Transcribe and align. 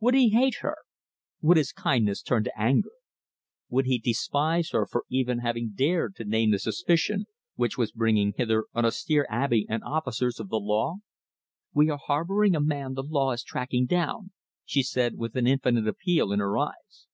Would 0.00 0.14
he 0.14 0.30
hate 0.30 0.54
her? 0.60 0.78
Would 1.42 1.58
his 1.58 1.70
kindness 1.70 2.22
turn 2.22 2.44
to 2.44 2.58
anger? 2.58 2.92
Would 3.68 3.84
he 3.84 3.98
despise 3.98 4.70
her 4.70 4.86
for 4.86 5.04
even 5.10 5.40
having 5.40 5.72
dared 5.74 6.14
to 6.16 6.24
name 6.24 6.50
the 6.50 6.58
suspicion 6.58 7.26
which 7.56 7.76
was 7.76 7.92
bringing 7.92 8.32
hither 8.38 8.64
an 8.72 8.86
austere 8.86 9.26
Abbe 9.28 9.66
and 9.68 9.84
officers 9.84 10.40
of 10.40 10.48
the 10.48 10.56
law? 10.56 11.00
"We 11.74 11.90
are 11.90 12.00
harbouring 12.02 12.56
a 12.56 12.58
man 12.62 12.94
the 12.94 13.02
law 13.02 13.32
is 13.32 13.42
tracking 13.42 13.84
down," 13.84 14.30
she 14.64 14.82
said 14.82 15.16
with 15.18 15.36
an 15.36 15.46
infinite 15.46 15.86
appeal 15.86 16.32
in 16.32 16.38
her 16.40 16.56
eyes. 16.56 17.06